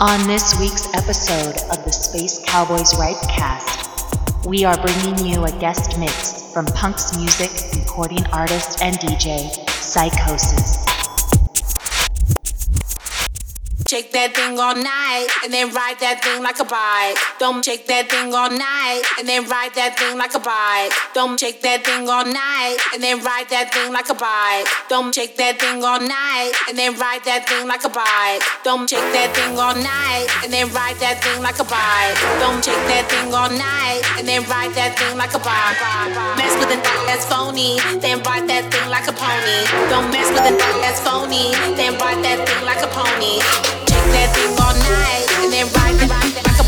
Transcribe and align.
On 0.00 0.28
this 0.28 0.56
week's 0.60 0.86
episode 0.94 1.56
of 1.76 1.84
the 1.84 1.90
Space 1.90 2.40
Cowboys 2.44 2.96
Ride 2.96 3.20
Cast, 3.28 4.46
we 4.46 4.64
are 4.64 4.80
bringing 4.80 5.26
you 5.26 5.44
a 5.44 5.50
guest 5.58 5.98
mix 5.98 6.52
from 6.52 6.66
Punk's 6.66 7.18
music 7.18 7.50
recording 7.74 8.24
artist 8.26 8.80
and 8.80 8.96
DJ, 9.00 9.50
Psychosis. 9.68 10.97
Shake 13.88 14.12
that 14.12 14.36
thing 14.36 14.60
all 14.60 14.76
night 14.76 15.32
and 15.40 15.48
then 15.48 15.72
ride 15.72 15.96
that 16.04 16.20
thing 16.20 16.44
like 16.44 16.60
a 16.60 16.68
bike. 16.68 17.16
Don't 17.40 17.64
shake 17.64 17.88
that 17.88 18.12
thing 18.12 18.36
all 18.36 18.52
night 18.52 19.00
and 19.16 19.24
then 19.24 19.48
ride 19.48 19.72
that 19.80 19.96
thing 19.96 20.20
like 20.20 20.36
a 20.36 20.42
bike. 20.44 20.92
Don't 21.16 21.40
shake 21.40 21.64
that 21.64 21.88
thing 21.88 22.04
all 22.04 22.28
night 22.28 22.76
and 22.92 23.00
then 23.00 23.24
ride 23.24 23.48
that 23.48 23.72
thing 23.72 23.88
like 23.88 24.12
a 24.12 24.16
bike. 24.20 24.68
Don't 24.92 25.08
shake 25.08 25.40
that 25.40 25.56
thing 25.56 25.80
all 25.80 25.96
night 26.04 26.52
and 26.68 26.76
then 26.76 27.00
ride 27.00 27.24
that 27.24 27.48
thing 27.48 27.64
like 27.64 27.80
a 27.80 27.88
bike. 27.88 28.44
Don't 28.60 28.84
shake 28.84 29.08
that 29.16 29.32
thing 29.32 29.56
all 29.56 29.72
night 29.72 30.28
and 30.44 30.52
then 30.52 30.68
ride 30.76 31.00
that 31.00 31.24
thing 31.24 31.40
like 31.40 31.56
a 31.56 31.64
bike. 31.64 32.12
Don't 32.44 32.60
shake 32.60 32.84
that 32.92 33.08
thing 33.08 33.32
all 33.32 33.48
night 33.48 34.04
and 34.20 34.28
then 34.28 34.44
ride 34.52 34.76
that 34.76 35.00
thing 35.00 35.16
like 35.16 35.32
a 35.32 35.40
bike. 35.40 35.80
Mess 36.36 36.52
with 36.60 36.76
a 36.76 36.78
that's 37.08 37.24
phony, 37.24 37.80
then 38.04 38.20
ride 38.28 38.44
that 38.52 38.68
thing 38.68 38.84
like 38.92 39.08
a 39.08 39.16
pony. 39.16 39.64
Don't 39.88 40.12
mess 40.12 40.28
with 40.28 40.44
a 40.44 40.52
that's 40.84 41.00
phony, 41.00 41.56
then 41.72 41.96
ride 41.96 42.20
that 42.20 42.44
thing 42.44 42.60
like 42.68 42.84
a 42.84 42.90
pony 42.92 43.40
that 44.12 44.30
thing 44.34 44.52
all 44.62 44.74
night 44.74 45.26
and 45.42 45.52
then 45.52 45.66
ride 45.76 45.96
it, 46.00 46.10
ride. 46.10 46.36
it 46.36 46.67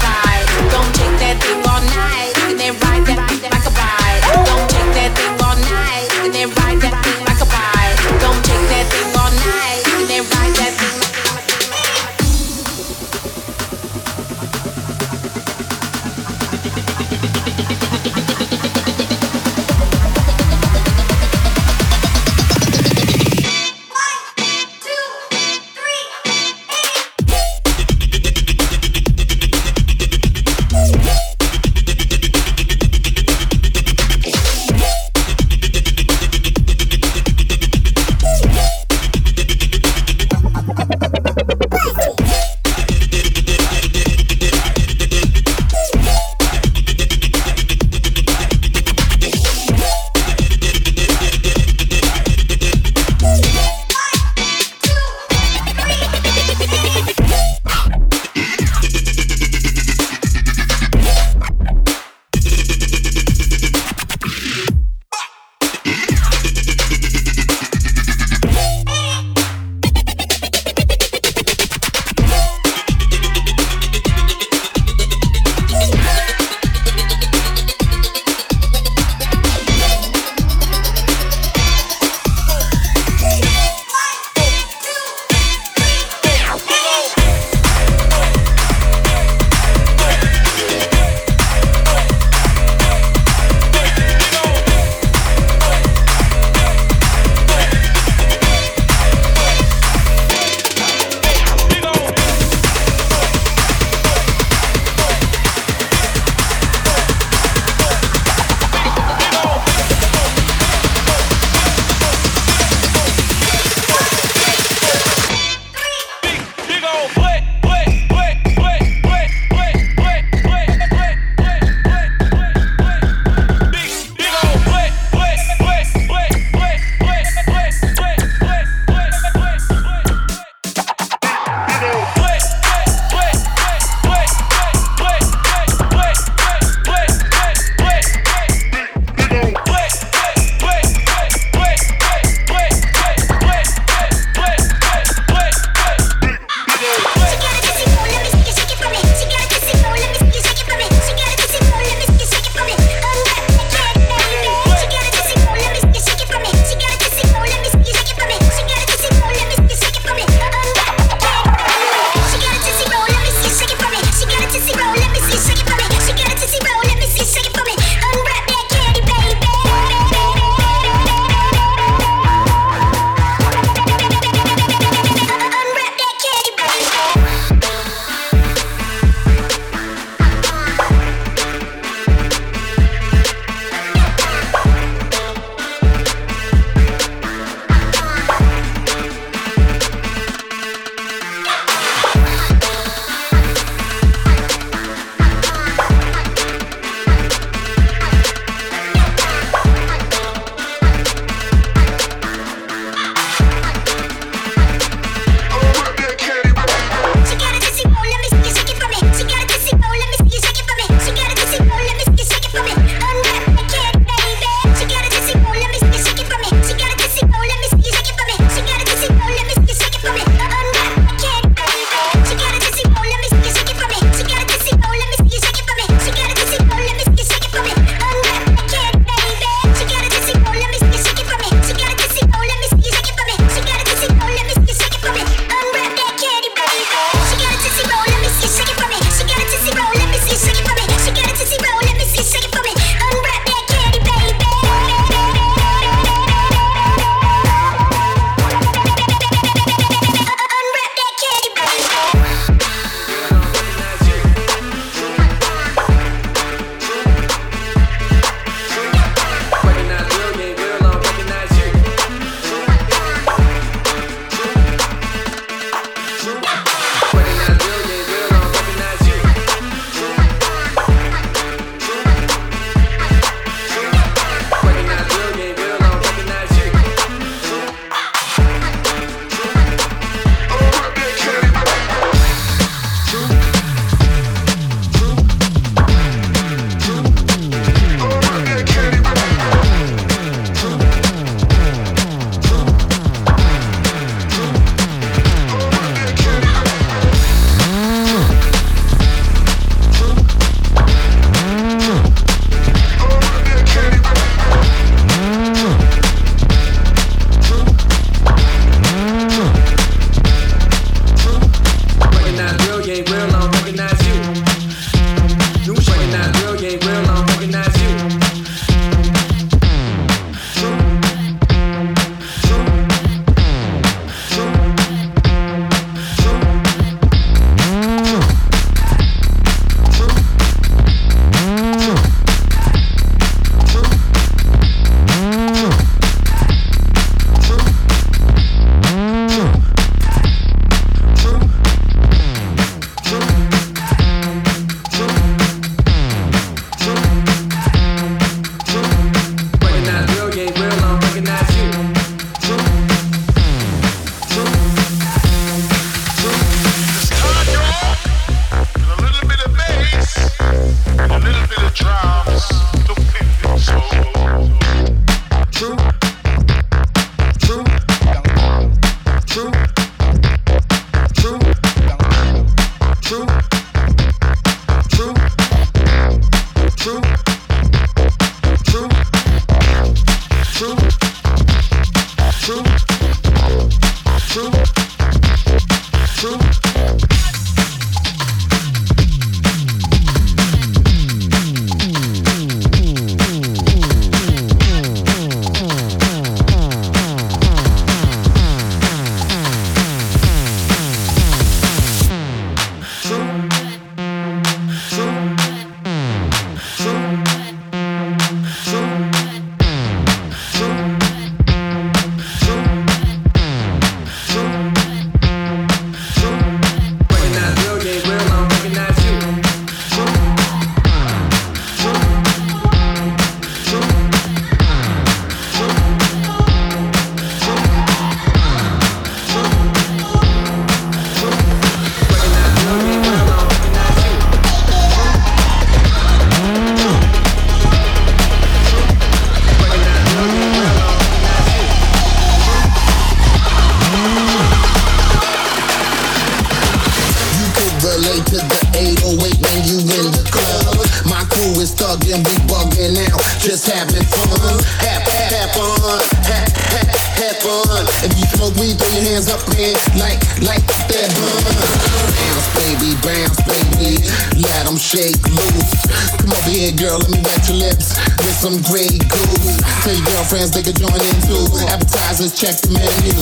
check 472.41 472.56
the 472.60 472.72
menu. 472.72 473.13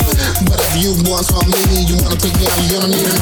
But 0.47 0.59
if 0.63 0.75
you 0.79 0.95
want 1.11 1.27
some 1.27 1.47
me, 1.51 1.87
you 1.87 1.99
wanna 2.03 2.15
pick 2.19 2.35
me 2.39 2.47
you 2.67 2.79
gonna 2.79 2.95
need 2.95 3.03
an 3.03 3.19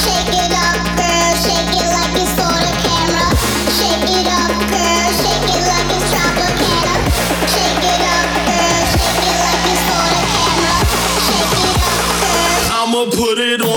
Shake 0.00 0.32
it 0.32 0.52
up, 0.52 0.80
girl, 0.96 1.32
shake 1.44 1.72
it 1.76 1.88
like 1.92 2.16
it's 2.16 2.32
for 2.36 2.56
the 2.56 2.72
camera. 2.84 3.28
Shake 3.76 4.08
it 4.08 4.28
up, 4.28 4.52
girl, 4.72 5.08
shake 5.20 5.44
it 5.44 5.64
like 5.68 5.92
it's 5.92 6.08
Tropicana. 6.08 6.94
Shake 7.52 7.84
it 7.84 8.00
up, 8.00 8.28
girl, 8.48 8.80
shake 8.96 9.24
it 9.28 9.36
like 9.44 9.64
it's 9.72 9.84
for 9.88 10.04
the 10.08 10.24
camera. 10.36 10.78
Shake 11.28 11.60
it 11.68 11.78
up, 11.84 12.00
girl. 12.24 12.80
I'ma 12.80 13.02
put 13.12 13.38
it 13.38 13.60
on. 13.60 13.67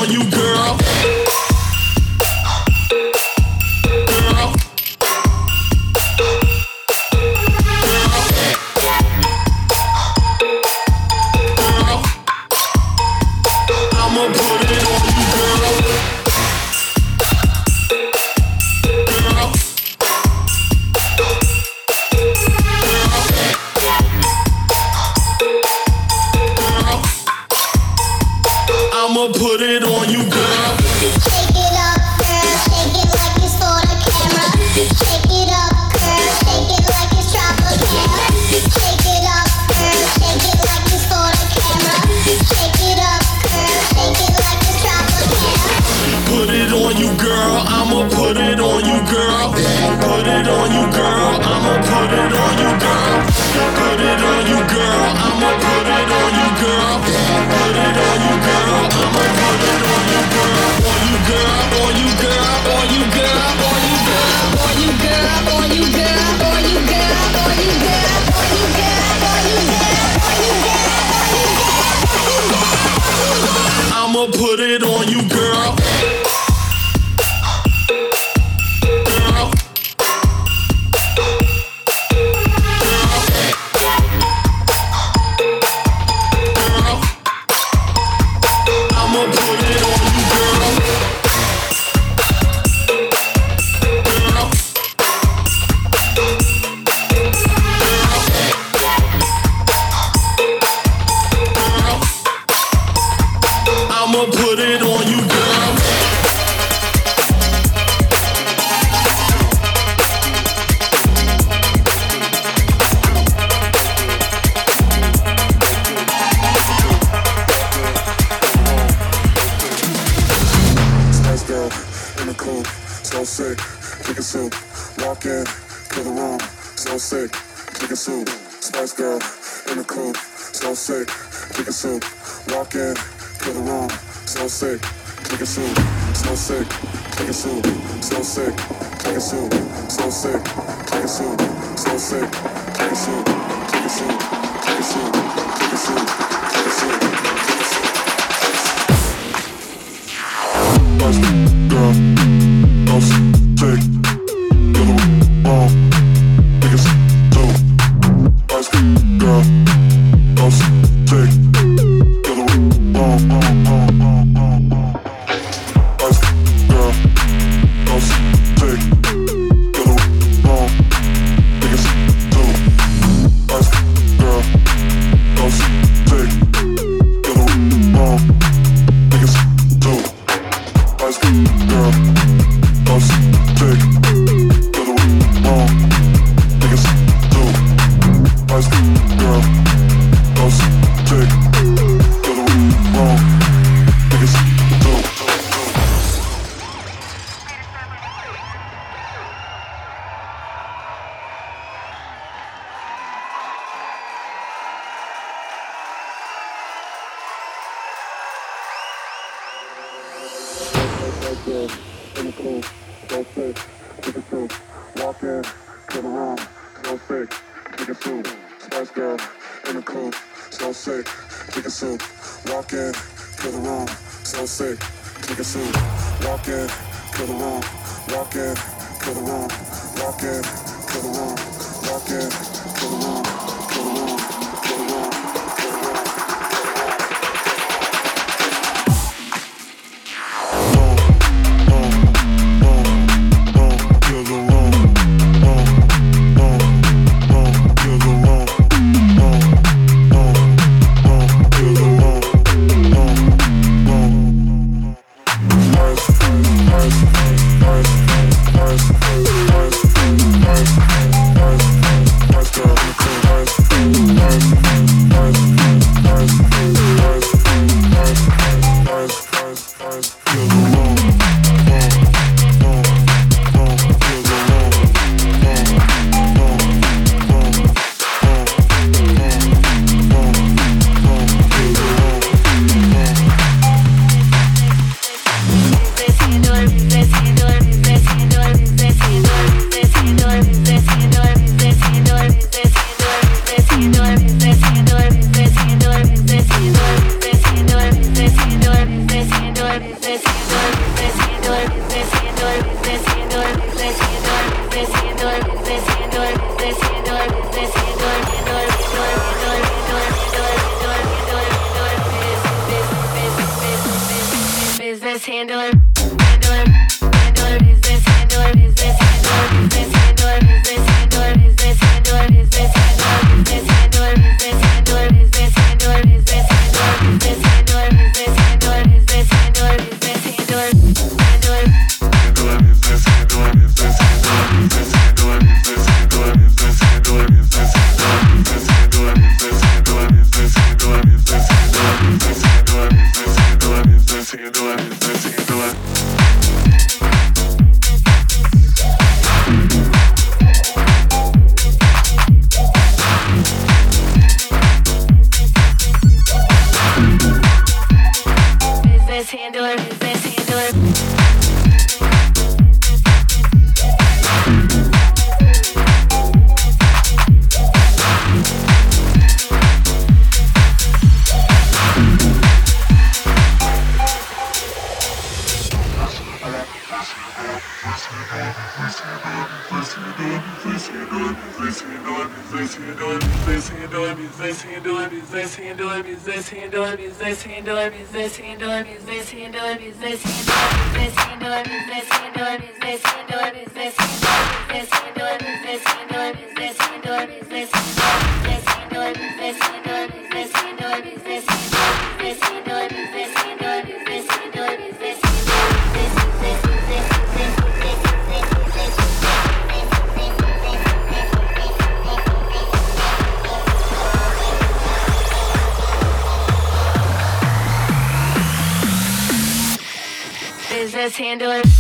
handle 421.15 421.51
it. 421.51 421.70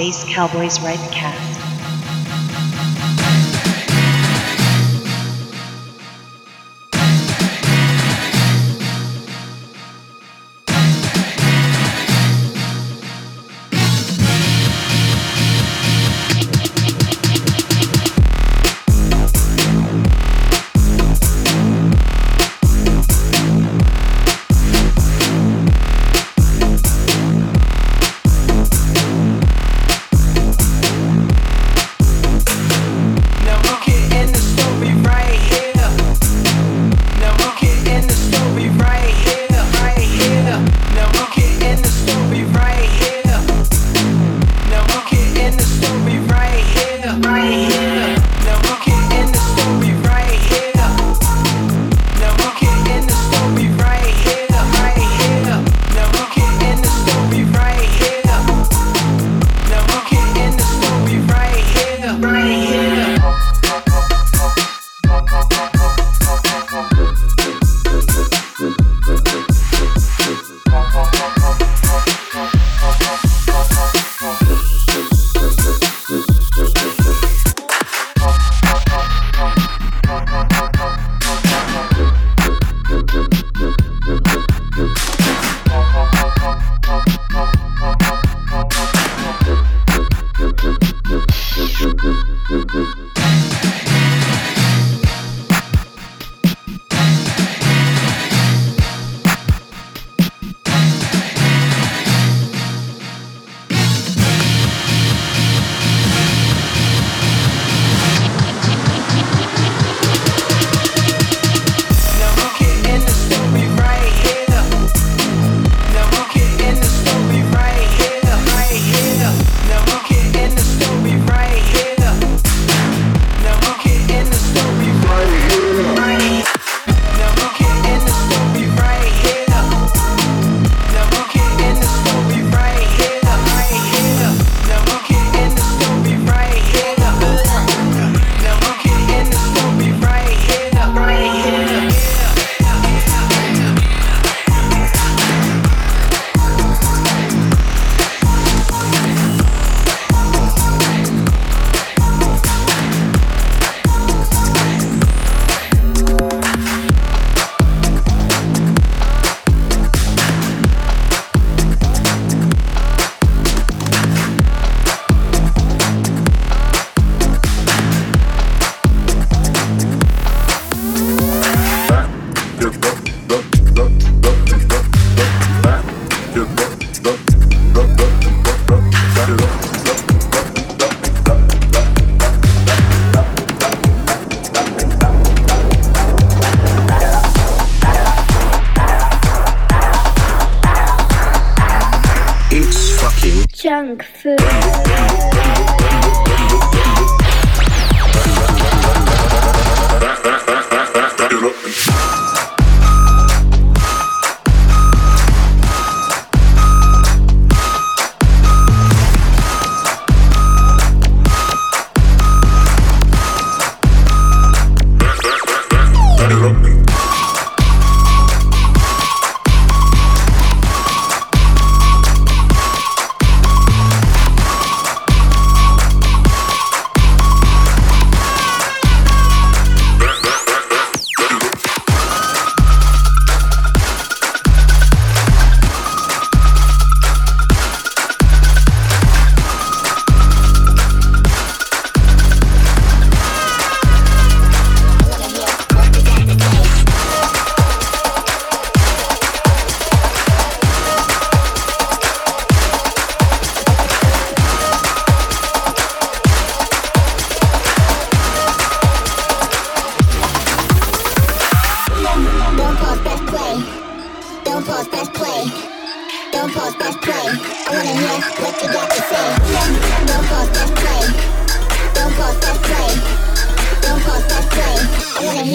Space 0.00 0.24
Cowboys 0.34 0.80
Ride 0.80 1.12
Cast. 1.12 1.49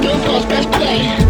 Billboard's 0.00 0.46
best 0.46 0.70
play. 0.72 1.29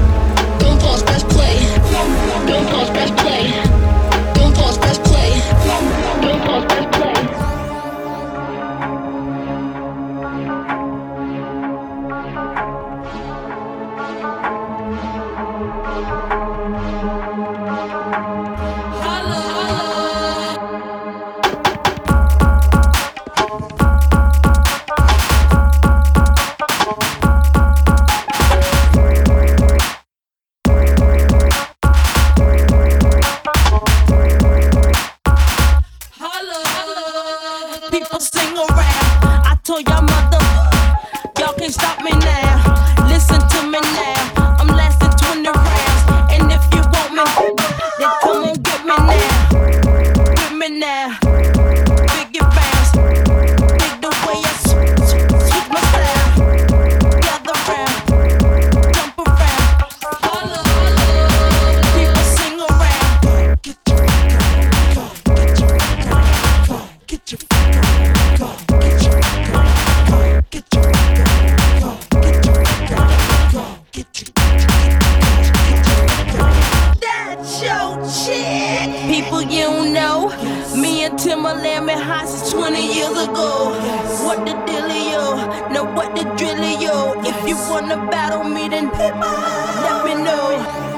You 87.47 87.57
wanna 87.71 87.97
battle 88.11 88.45
me, 88.45 88.69
then 88.69 88.91
let 88.91 90.05
me 90.05 90.15
know. 90.23 90.90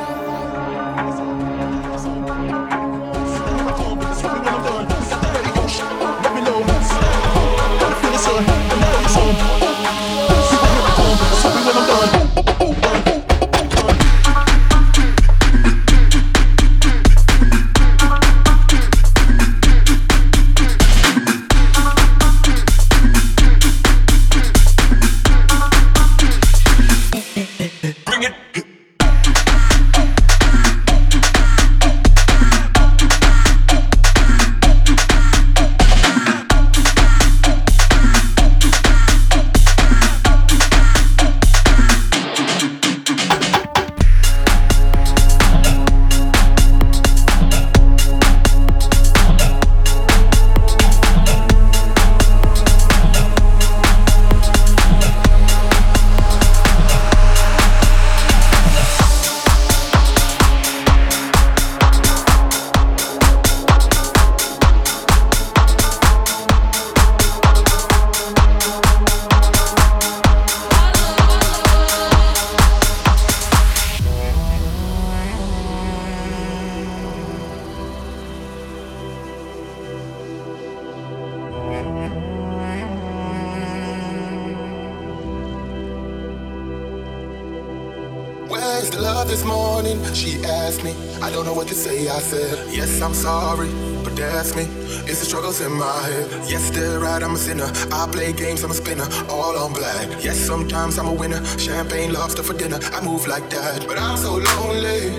after 102.22 102.42
for 102.42 102.54
dinner. 102.54 102.78
I 102.92 103.04
move 103.04 103.26
like 103.26 103.50
that, 103.50 103.84
but 103.88 103.98
I'm 103.98 104.16
so 104.16 104.34
lonely. 104.34 105.10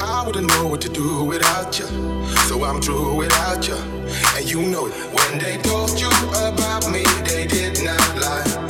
I 0.00 0.22
wouldn't 0.24 0.46
know 0.46 0.68
what 0.68 0.80
to 0.82 0.88
do 0.88 1.24
without 1.24 1.76
you, 1.78 1.86
so 2.46 2.62
I'm 2.62 2.80
through 2.80 3.16
without 3.16 3.66
you. 3.66 3.74
And 4.36 4.48
you 4.48 4.62
know 4.62 4.86
it. 4.86 4.94
When 5.16 5.38
they 5.40 5.56
told 5.58 5.98
you 5.98 6.10
about 6.46 6.90
me, 6.92 7.02
they 7.24 7.46
did 7.46 7.82
not 7.82 8.16
lie. 8.22 8.67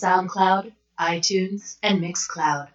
SoundCloud, 0.00 0.72
iTunes, 1.00 1.78
and 1.82 2.00
Mixcloud. 2.00 2.68